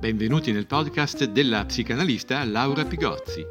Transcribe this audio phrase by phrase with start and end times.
[0.00, 3.46] Benvenuti nel podcast della psicanalista Laura Pigozzi,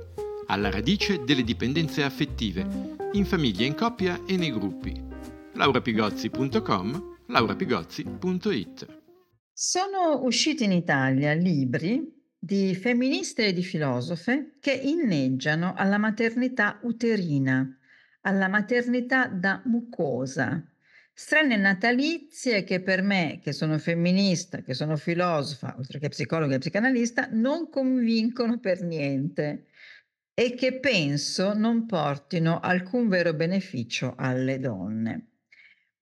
[0.47, 2.67] alla radice delle dipendenze affettive,
[3.13, 4.93] in famiglia, in coppia e nei gruppi.
[5.53, 8.87] laurapigozzi.com, laurapigozzi.it
[9.53, 12.05] Sono usciti in Italia libri
[12.37, 17.65] di femministe e di filosofe che inneggiano alla maternità uterina,
[18.23, 20.61] alla maternità da mucosa,
[21.21, 26.59] strane natalizie che per me, che sono femminista, che sono filosofa, oltre che psicologa e
[26.59, 29.65] psicanalista, non convincono per niente
[30.33, 35.31] e che penso non portino alcun vero beneficio alle donne.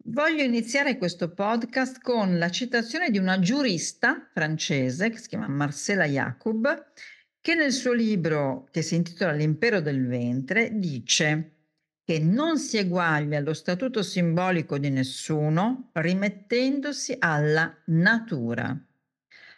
[0.03, 6.05] Voglio iniziare questo podcast con la citazione di una giurista francese che si chiama Marcella
[6.05, 6.91] Jacob,
[7.41, 11.56] che nel suo libro che si intitola L'impero del ventre dice
[12.07, 18.73] che non si eguaglia allo statuto simbolico di nessuno rimettendosi alla natura.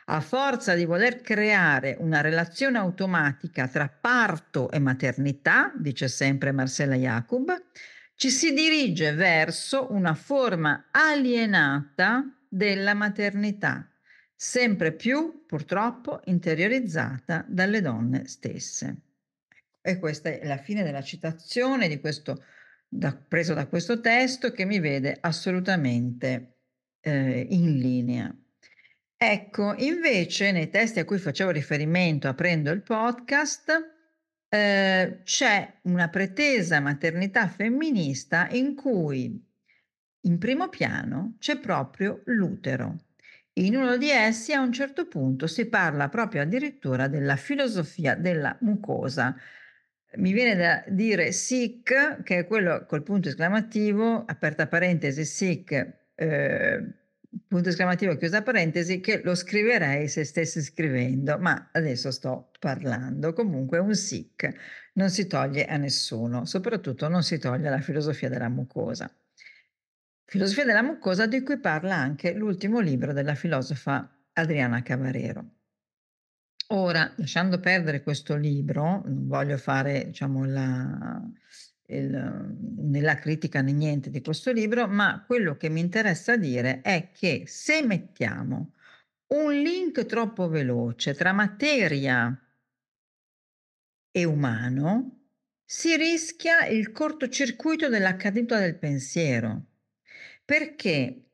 [0.05, 6.95] A forza di voler creare una relazione automatica tra parto e maternità, dice sempre Marcella
[6.95, 7.53] Jacob,
[8.15, 13.87] ci si dirige verso una forma alienata della maternità,
[14.35, 19.08] sempre più purtroppo interiorizzata dalle donne stesse.
[19.81, 22.43] E questa è la fine della citazione di questo,
[22.87, 26.57] da, preso da questo testo che mi vede assolutamente
[27.01, 28.35] eh, in linea.
[29.15, 33.97] Ecco, invece nei testi a cui facevo riferimento aprendo il podcast,
[34.49, 39.47] Ehm, c'è una pretesa maternità femminista in cui
[40.21, 43.05] in primo piano c'è proprio l'utero.
[43.53, 48.57] In uno di essi a un certo punto si parla proprio addirittura della filosofia della
[48.61, 49.35] mucosa.
[50.17, 55.71] Mi viene da dire sic, che è quello col punto esclamativo, aperta parentesi, sic,
[56.15, 56.83] eh,
[57.47, 63.33] punto esclamativo, chiusa parentesi, che lo scriverei se stessi scrivendo, ma adesso sto parlando.
[63.33, 64.51] Comunque un sic
[64.93, 69.11] non si toglie a nessuno, soprattutto non si toglie la filosofia della mucosa.
[70.25, 75.58] Filosofia della mucosa di cui parla anche l'ultimo libro della filosofa Adriana Cavarero.
[76.71, 81.19] Ora, lasciando perdere questo libro, non voglio fare, diciamo, la,
[81.87, 87.09] il, nella critica né niente di questo libro, ma quello che mi interessa dire è
[87.11, 88.73] che se mettiamo
[89.29, 92.39] un link troppo veloce tra materia
[94.11, 95.21] e umano,
[95.65, 99.65] si rischia il cortocircuito della caduta del pensiero,
[100.45, 101.28] perché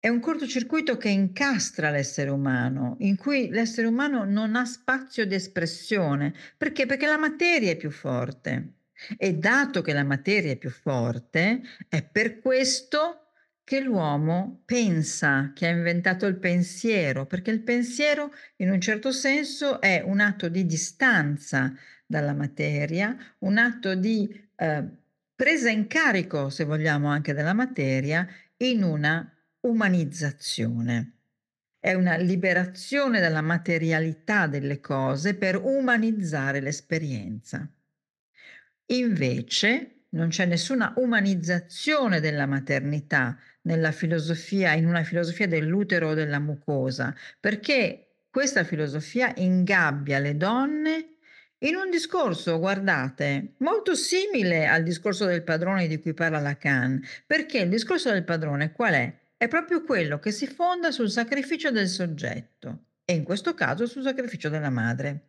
[0.00, 5.34] è un cortocircuito che incastra l'essere umano, in cui l'essere umano non ha spazio di
[5.34, 6.32] espressione.
[6.56, 6.86] Perché?
[6.86, 8.76] Perché la materia è più forte.
[9.18, 15.66] E dato che la materia è più forte, è per questo che l'uomo pensa, che
[15.66, 20.64] ha inventato il pensiero, perché il pensiero in un certo senso è un atto di
[20.64, 21.74] distanza
[22.06, 24.84] dalla materia, un atto di eh,
[25.36, 31.18] presa in carico, se vogliamo, anche della materia, in una umanizzazione.
[31.78, 37.68] È una liberazione dalla materialità delle cose per umanizzare l'esperienza.
[38.86, 46.38] Invece non c'è nessuna umanizzazione della maternità nella filosofia, in una filosofia dell'utero o della
[46.38, 51.14] mucosa, perché questa filosofia ingabbia le donne
[51.62, 57.58] in un discorso, guardate, molto simile al discorso del padrone di cui parla Lacan, perché
[57.58, 59.18] il discorso del padrone qual è?
[59.40, 64.02] È proprio quello che si fonda sul sacrificio del soggetto e in questo caso sul
[64.02, 65.28] sacrificio della madre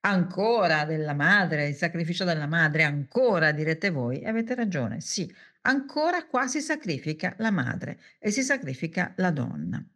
[0.00, 5.32] ancora della madre, il sacrificio della madre, ancora direte voi, avete ragione, sì,
[5.62, 9.86] ancora qua si sacrifica la madre e si sacrifica la donna.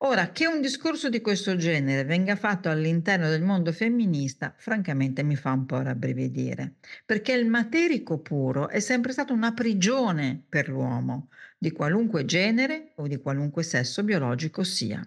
[0.00, 5.36] Ora, che un discorso di questo genere venga fatto all'interno del mondo femminista, francamente mi
[5.36, 6.74] fa un po' rabbrividire,
[7.06, 13.06] perché il materico puro è sempre stato una prigione per l'uomo, di qualunque genere o
[13.06, 15.00] di qualunque sesso biologico sia.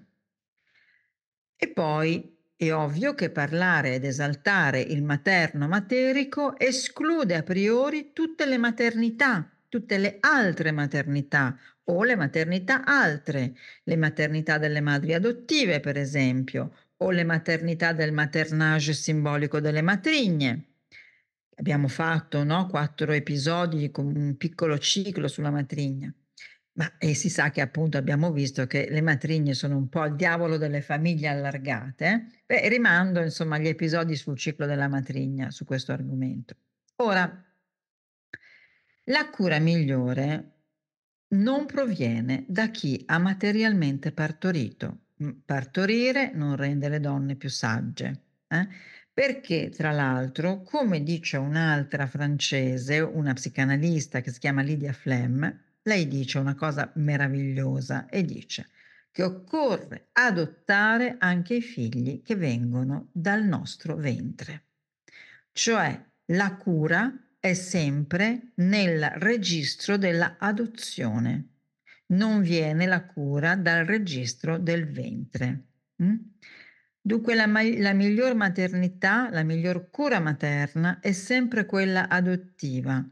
[1.55, 8.47] E poi è ovvio che parlare ed esaltare il materno materico esclude a priori tutte
[8.47, 11.55] le maternità, tutte le altre maternità
[11.89, 18.11] o le maternità altre, le maternità delle madri adottive per esempio, o le maternità del
[18.11, 20.65] maternage simbolico delle matrigne.
[21.55, 26.13] Abbiamo fatto no, quattro episodi con un piccolo ciclo sulla matrigna.
[26.73, 30.15] Ma e si sa che appunto abbiamo visto che le matrigne sono un po' il
[30.15, 32.43] diavolo delle famiglie allargate.
[32.45, 36.55] Beh, rimando insomma agli episodi sul ciclo della matrigna su questo argomento.
[36.97, 37.45] Ora,
[39.05, 40.58] la cura migliore
[41.29, 45.05] non proviene da chi ha materialmente partorito,
[45.45, 48.21] partorire non rende le donne più sagge.
[48.47, 48.67] Eh?
[49.13, 56.07] Perché, tra l'altro, come dice un'altra francese, una psicanalista che si chiama Lydia Flem, lei
[56.07, 58.69] dice una cosa meravigliosa e dice
[59.11, 64.67] che occorre adottare anche i figli che vengono dal nostro ventre.
[65.51, 71.59] Cioè la cura è sempre nel registro della adozione,
[72.07, 75.63] non viene la cura dal registro del ventre.
[76.03, 76.15] Mm?
[77.01, 83.03] Dunque la, la miglior maternità, la miglior cura materna è sempre quella adottiva,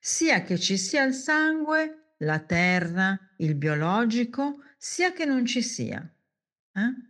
[0.00, 6.00] sia che ci sia il sangue, la terra, il biologico, sia che non ci sia.
[6.72, 7.09] Eh?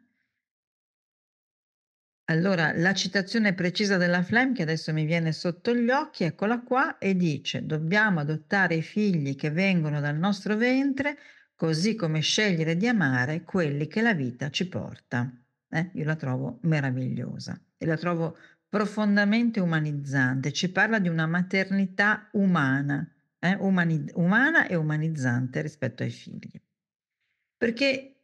[2.31, 6.97] Allora, la citazione precisa della Flem, che adesso mi viene sotto gli occhi, eccola qua,
[6.99, 11.19] e dice: Dobbiamo adottare i figli che vengono dal nostro ventre,
[11.57, 15.29] così come scegliere di amare quelli che la vita ci porta.
[15.69, 18.37] Eh, io la trovo meravigliosa e la trovo
[18.69, 20.53] profondamente umanizzante.
[20.53, 26.63] Ci parla di una maternità umana, eh, umani- umana e umanizzante rispetto ai figli.
[27.57, 28.20] Perché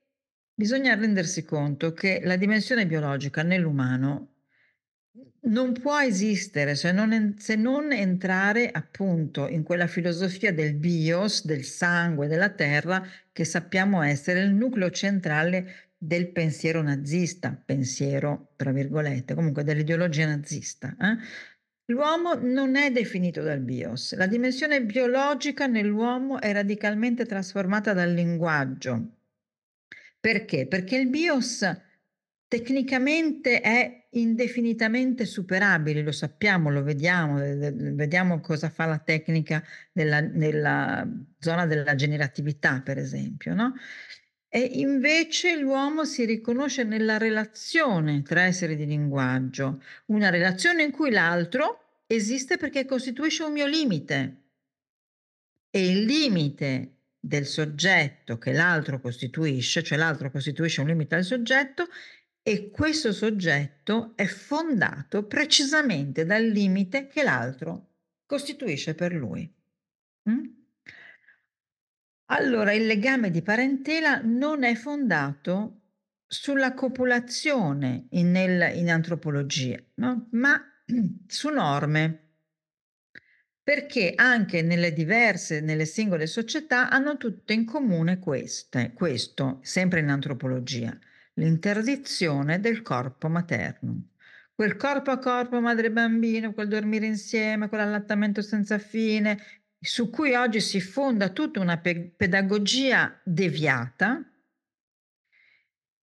[0.58, 4.36] Bisogna rendersi conto che la dimensione biologica nell'umano
[5.48, 11.62] non può esistere se non, se non, entrare appunto in quella filosofia del bios, del
[11.62, 19.34] sangue, della terra, che sappiamo essere il nucleo centrale del pensiero nazista, pensiero tra virgolette,
[19.34, 20.96] comunque dell'ideologia nazista.
[20.98, 21.18] Eh?
[21.92, 29.15] L'uomo non è definito dal bios, la dimensione biologica nell'uomo è radicalmente trasformata dal linguaggio,
[30.26, 30.66] perché?
[30.66, 31.82] Perché il BIOS
[32.48, 39.62] tecnicamente è indefinitamente superabile, lo sappiamo, lo vediamo, vediamo cosa fa la tecnica
[39.92, 41.08] nella, nella
[41.38, 43.74] zona della generatività, per esempio, no?
[44.48, 51.12] E invece l'uomo si riconosce nella relazione tra esseri di linguaggio, una relazione in cui
[51.12, 54.42] l'altro esiste perché costituisce un mio limite.
[55.70, 56.95] E il limite
[57.26, 61.88] del soggetto che l'altro costituisce, cioè l'altro costituisce un limite al soggetto
[62.42, 67.88] e questo soggetto è fondato precisamente dal limite che l'altro
[68.24, 69.52] costituisce per lui.
[70.30, 70.44] Mm?
[72.26, 75.80] Allora il legame di parentela non è fondato
[76.26, 80.28] sulla copulazione in, nel, in antropologia, no?
[80.32, 80.60] ma
[81.26, 82.25] su norme
[83.66, 90.08] perché anche nelle diverse, nelle singole società hanno tutte in comune queste, questo, sempre in
[90.08, 90.96] antropologia,
[91.34, 94.10] l'interdizione del corpo materno.
[94.54, 99.36] Quel corpo a corpo madre-bambino, quel dormire insieme, quell'allattamento senza fine,
[99.80, 104.24] su cui oggi si fonda tutta una pe- pedagogia deviata,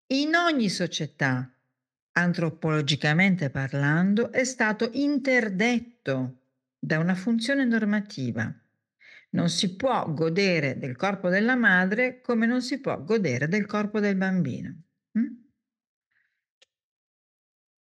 [0.08, 1.50] in ogni società,
[2.12, 6.40] antropologicamente parlando, è stato interdetto
[6.84, 8.52] da una funzione normativa.
[9.30, 14.00] Non si può godere del corpo della madre come non si può godere del corpo
[14.00, 14.82] del bambino.
[15.18, 15.26] Mm?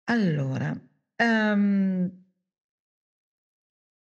[0.04, 0.80] Allora,
[1.16, 2.10] um,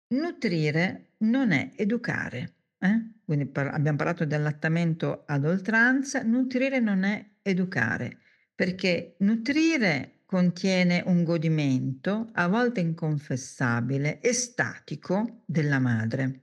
[0.09, 2.55] nutrire non è educare.
[2.79, 3.13] Eh?
[3.25, 8.19] Quindi par- abbiamo parlato di allattamento ad oltranza, nutrire non è educare,
[8.55, 16.43] perché nutrire contiene un godimento, a volte inconfessabile, estatico della madre,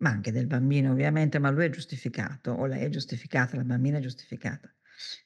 [0.00, 3.96] ma anche del bambino ovviamente, ma lui è giustificato, o lei è giustificata, la bambina
[3.96, 4.70] è giustificata,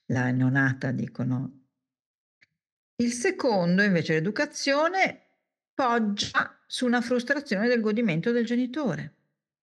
[0.04, 1.64] la neonata dicono.
[2.94, 5.22] Il secondo, invece, l'educazione,
[5.74, 9.14] poggia su una frustrazione del godimento del genitore.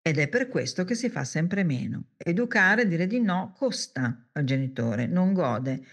[0.02, 2.08] Ed è per questo che si fa sempre meno.
[2.18, 5.86] Educare, dire di no, costa al genitore, non gode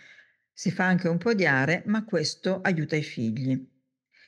[0.61, 3.67] si fa anche un po' di are, ma questo aiuta i figli.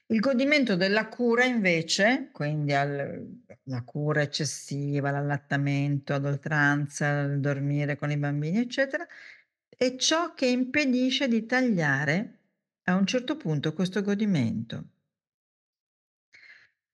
[0.07, 7.99] Il godimento della cura invece, quindi al, la cura eccessiva, l'allattamento ad oltranza, il dormire
[7.99, 9.07] con i bambini, eccetera,
[9.69, 12.39] è ciò che impedisce di tagliare
[12.85, 14.85] a un certo punto questo godimento.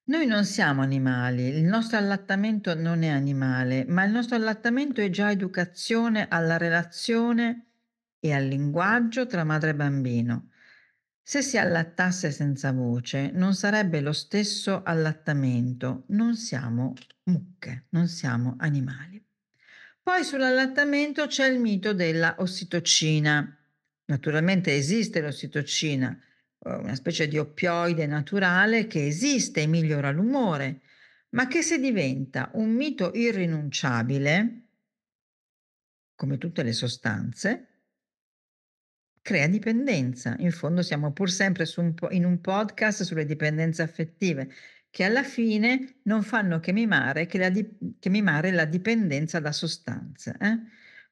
[0.07, 5.09] Noi non siamo animali, il nostro allattamento non è animale, ma il nostro allattamento è
[5.11, 7.67] già educazione alla relazione
[8.20, 10.50] e al linguaggio tra madre e bambino.
[11.22, 16.94] Se si allattasse senza voce non sarebbe lo stesso allattamento, non siamo
[17.25, 19.22] mucche, non siamo animali.
[20.02, 23.54] Poi sull'allattamento c'è il mito della ossitocina.
[24.06, 26.18] Naturalmente esiste l'ossitocina,
[26.64, 30.80] eh, una specie di oppioide naturale che esiste e migliora l'umore,
[31.30, 34.62] ma che se diventa un mito irrinunciabile,
[36.14, 37.77] come tutte le sostanze,
[39.28, 40.35] crea dipendenza.
[40.38, 44.49] In fondo siamo pur sempre un in un podcast sulle dipendenze affettive,
[44.88, 47.68] che alla fine non fanno che mimare, che la di
[47.99, 50.58] che mimare la dipendenza da sostanze, eh?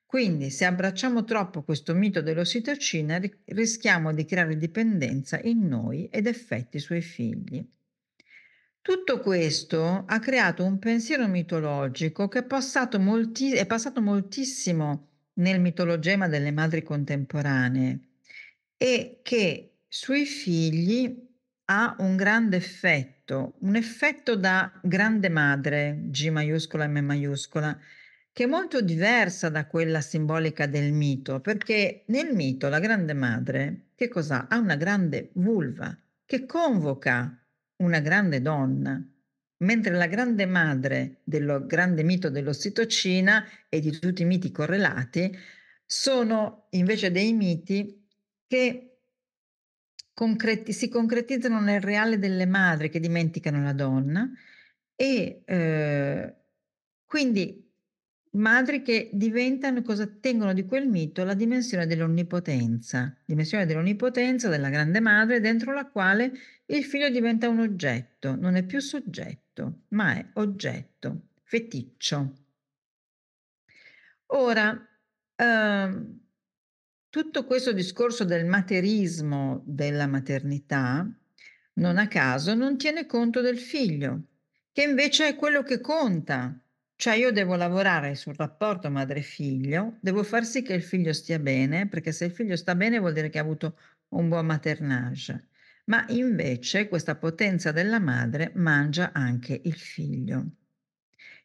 [0.07, 6.27] Quindi se abbracciamo troppo questo mito dell'ossitocina ri rischiamo di creare dipendenza in noi ed
[6.27, 7.63] effetti sui figli.
[8.81, 15.61] Tutto questo ha creato un pensiero mitologico che è passato molti è passato moltissimo nel
[15.61, 18.01] mitologema delle madri contemporanee
[18.77, 21.25] e che sui figli
[21.69, 27.77] ha un grande effetto, un effetto da grande madre, G maiuscola M maiuscola,
[28.33, 33.87] che è molto diversa da quella simbolica del mito, perché nel mito la grande madre
[33.95, 34.47] che cos'ha?
[34.49, 37.43] Ha una grande vulva che convoca
[37.77, 39.03] una grande donna,
[39.59, 45.35] mentre la grande madre del grande mito dell'ossitocina e di tutti i miti correlati
[45.85, 48.07] sono invece dei miti
[48.47, 48.99] che
[50.13, 54.29] concreti si concretizzano nel reale delle madri che dimenticano la donna
[54.95, 56.35] e, ehm,
[57.05, 57.66] quindi
[58.37, 65.01] madri che diventano cosa tengono di quel mito la dimensione dell'onnipotenza, dimensione dell'onnipotenza della grande
[65.01, 66.33] madre dentro la quale
[66.67, 72.33] il figlio diventa un oggetto, non è più soggetto, ma è oggetto, feticcio.
[74.27, 74.89] Ora,
[75.37, 76.25] ehm
[77.17, 81.11] tutto questo discorso del materismo della maternità,
[81.75, 84.25] non a caso, non tiene conto del figlio,
[84.71, 86.55] che invece è quello che conta.
[86.99, 91.89] Cioè io devo lavorare sul rapporto madre-figlio, devo far sì che il figlio stia bene,
[91.89, 95.49] perché se il figlio sta bene vuol dire che ha avuto un buon maternage.
[95.85, 100.47] Ma invece questa potenza della madre mangia anche il figlio.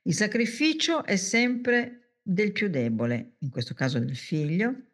[0.04, 4.86] Il sacrificio è sempre del più debole, in questo caso del figlio,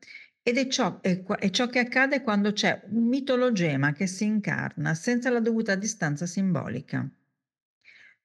[0.41, 4.95] ed è ciò, è, è ciò che accade quando c'è un mitologema che si incarna
[4.95, 7.07] senza la dovuta distanza simbolica.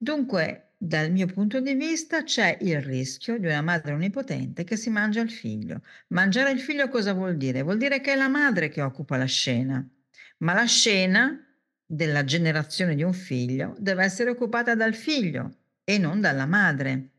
[0.03, 4.91] Dunque, dal mio punto di vista, c'è il rischio di una madre onnipotente che si
[4.91, 5.83] mangia il figlio.
[6.09, 7.63] Mangiare il figlio cosa vuol dire?
[7.63, 9.89] Vuol dire che è la madre che occupa la scena,
[10.39, 11.41] ma la scena
[11.87, 17.11] della generazione di un figlio deve essere occupata dal figlio e non dalla madre,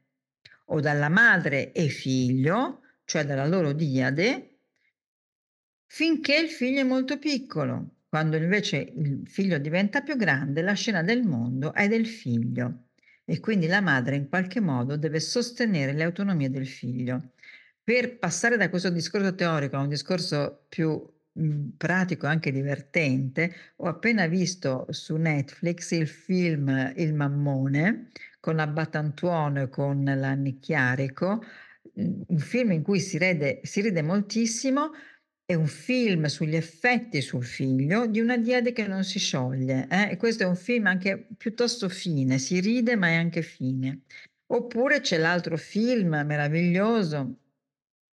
[0.66, 4.58] o dalla madre e figlio, cioè dalla loro diade,
[5.86, 7.93] finché il figlio è molto piccolo.
[8.13, 12.89] Quando invece il figlio diventa più grande, la scena del mondo è del figlio
[13.25, 17.32] e quindi la madre in qualche modo deve sostenere le autonomie del figlio.
[17.84, 21.03] Per passare da questo discorso teorico a un discorso più
[21.75, 29.63] pratico e anche divertente, ho appena visto su Netflix il film Il Mammone con Abbatantuono
[29.63, 31.43] e con la Nicchiarico,
[31.96, 34.91] un film in cui si ride, si ride moltissimo,
[35.46, 40.12] è un film sugli effetti sul figlio di una diade che non si scioglie, eh,
[40.12, 44.04] e questo è un film anche piuttosto fine, si ride ma è anche fine.
[44.48, 47.40] Oppure c'è l'altro film meraviglioso,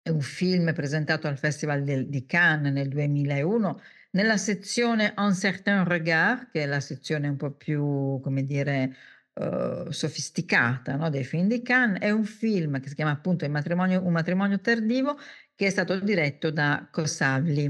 [0.02, 3.80] è un film presentato al Festival di Cannes nel 2001,
[4.12, 8.96] nella sezione Un certain regard, che è la sezione un po' più, come dire,
[9.34, 12.00] uhm, sofisticata, no, dei film di Cannes.
[12.02, 15.18] È un film che si chiama appunto Il matrimonio Un matrimonio tardivo,
[15.60, 17.70] che è stato diretto da Cosavli.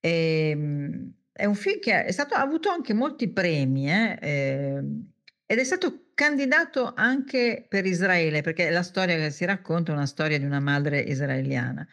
[0.00, 5.12] Ehm, è un film che stato ha avuto anche molti premi, eh, ehm,
[5.44, 10.06] ed è stato candidato anche per Israele, perché la storia che si racconta è una
[10.06, 11.86] storia di una madre israeliana.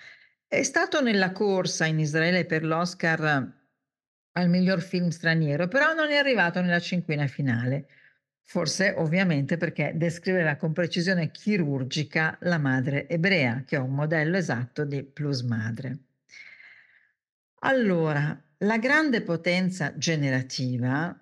[0.47, 3.53] È stato nella corsa in Israele per l'Oscar
[4.31, 7.88] al miglior film straniero, però non è arrivato nella cinquina finale.
[8.51, 14.86] Forse ovviamente perché descriveva con precisione chirurgica la madre ebrea, che è un modello esatto
[14.86, 15.98] di plus madre.
[17.60, 21.15] Allora, la grande potenza generativa,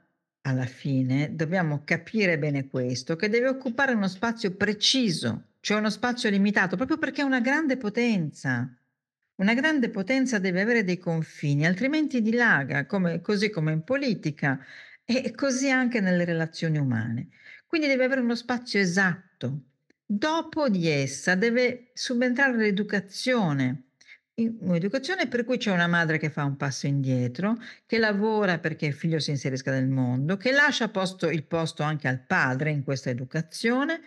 [0.44, 6.30] alla fine, dobbiamo capire bene questo, che deve occupare uno spazio preciso, cioè uno spazio
[6.30, 8.74] limitato, proprio perché è una grande potenza.
[9.36, 14.58] Una grande potenza deve avere dei confini, altrimenti dilaga, come, così come in politica
[15.10, 17.30] e così anche nelle relazioni umane.
[17.66, 19.62] Quindi deve avere uno spazio esatto.
[20.06, 23.84] Dopo di essa deve subentrare l'educazione.
[24.36, 28.94] Un'educazione per cui c'è una madre che fa un passo indietro, che lavora perché il
[28.94, 33.10] figlio si inserisca nel mondo, che lascia posto, il posto anche al padre in questa
[33.10, 34.02] educazione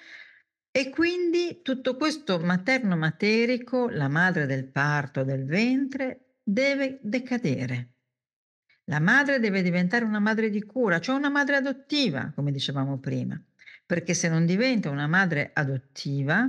[0.70, 7.94] e quindi tutto questo materno materico, la madre del parto, del ventre, deve decadere.
[8.90, 13.40] La madre deve diventare una madre di cura, cioè una madre adottiva, come dicevamo prima,
[13.86, 16.48] perché se non diventa una madre adottiva,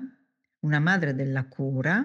[0.62, 2.03] una madre della cura,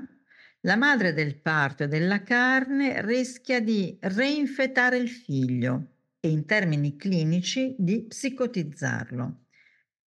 [0.61, 6.97] la madre del parto e della carne rischia di reinfettare il figlio e in termini
[6.97, 9.47] clinici di psicotizzarlo.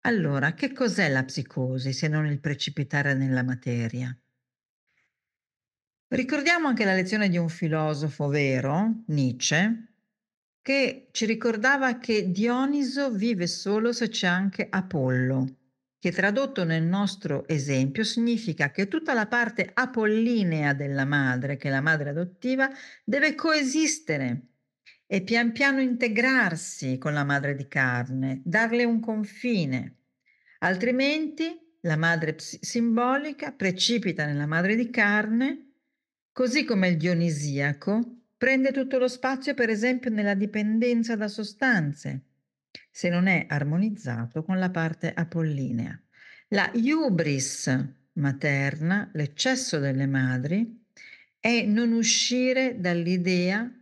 [0.03, 4.17] Allora, che cos'è la psicosi se non il precipitare nella materia?
[6.07, 9.92] Ricordiamo anche la lezione di un filosofo vero, Nietzsche,
[10.63, 15.57] che ci ricordava che Dioniso vive solo se c'è anche Apollo,
[15.99, 21.71] che tradotto nel nostro esempio significa che tutta la parte apollinea della madre, che è
[21.71, 22.71] la madre adottiva,
[23.05, 24.51] deve coesistere
[25.05, 29.97] e pian piano integrarsi con la madre di carne, darle un confine.
[30.61, 35.73] Altrimenti la madre simbolica precipita nella madre di carne,
[36.31, 42.23] così come il dionisiaco Prende tutto lo spazio, per esempio, nella dipendenza da sostanze,
[42.91, 45.97] se non è armonizzato con la parte apollinea.
[46.49, 47.73] La hubris
[48.15, 50.85] materna, l'eccesso delle madri,
[51.39, 53.73] è non uscire dall'idea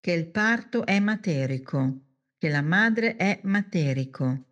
[0.00, 2.00] che il parto è materico,
[2.36, 4.48] che la madre è materico.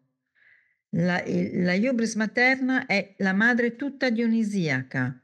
[0.94, 5.21] La, la hubris materna è la madre tutta dionisiaca,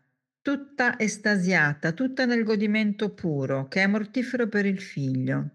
[0.49, 5.51] tutta estasiata, tutta nel godimento puro, che è mortifero per il figlio.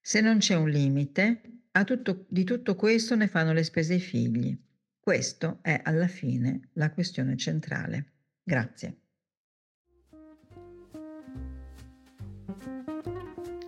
[0.00, 1.42] Se non c'è un limite,
[1.84, 4.58] tutto, di tutto questo ne fanno le spese i figli.
[4.98, 8.12] Questo è alla fine la questione centrale.
[8.42, 8.96] Grazie.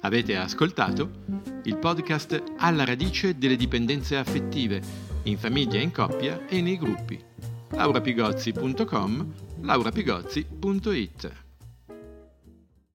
[0.00, 1.24] Avete ascoltato
[1.64, 4.80] il podcast Alla radice delle dipendenze affettive,
[5.24, 7.22] in famiglia, in coppia e nei gruppi.
[7.72, 11.45] laurapigozzi.com laurapigozzi.it